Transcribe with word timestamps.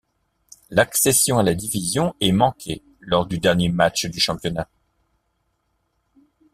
L'accession 0.71 1.37
à 1.37 1.43
la 1.43 1.53
division 1.53 2.15
est 2.21 2.31
manquée 2.31 2.81
lors 3.01 3.27
du 3.27 3.37
dernier 3.37 3.69
match 3.69 4.07
du 4.07 4.19
championnat. 4.19 4.67